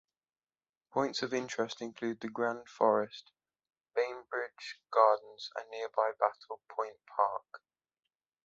Points 0.91 1.21
of 1.21 1.31
interest 1.31 1.79
include 1.79 2.21
the 2.21 2.27
Grand 2.27 2.67
Forest, 2.67 3.31
Bainbridge 3.93 4.79
Gardens, 4.89 5.51
and 5.55 5.69
nearby 5.69 6.09
Battle 6.19 6.59
Point 6.67 6.97
Park. 7.05 7.61